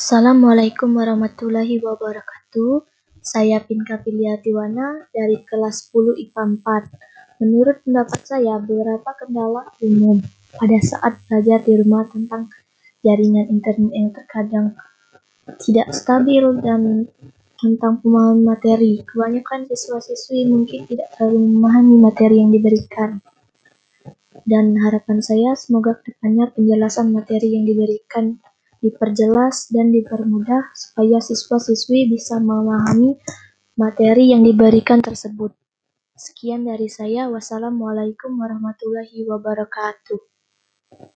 [0.00, 2.88] Assalamualaikum warahmatullahi wabarakatuh.
[3.20, 7.44] Saya Pinka Piliatiwana dari kelas 10 IPA 4.
[7.44, 10.24] Menurut pendapat saya, beberapa kendala umum
[10.56, 12.48] pada saat belajar di rumah tentang
[13.04, 14.66] jaringan internet yang terkadang
[15.60, 17.04] tidak stabil dan
[17.60, 19.04] tentang pemahaman materi.
[19.04, 23.20] Kebanyakan siswa-siswi mungkin tidak terlalu memahami materi yang diberikan.
[24.48, 28.40] Dan harapan saya semoga ke depannya penjelasan materi yang diberikan
[28.80, 33.20] diperjelas dan dipermudah supaya siswa-siswi bisa memahami
[33.76, 35.52] materi yang diberikan tersebut.
[36.16, 37.32] Sekian dari saya.
[37.32, 40.20] Wassalamualaikum warahmatullahi wabarakatuh.